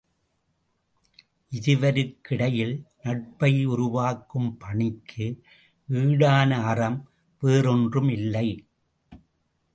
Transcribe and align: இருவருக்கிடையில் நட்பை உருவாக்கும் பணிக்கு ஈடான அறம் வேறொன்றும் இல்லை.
இருவருக்கிடையில் 1.51 2.73
நட்பை 3.03 3.51
உருவாக்கும் 3.65 4.57
பணிக்கு 4.57 5.27
ஈடான 5.89 6.51
அறம் 6.63 6.99
வேறொன்றும் 7.41 8.09
இல்லை. 8.09 8.47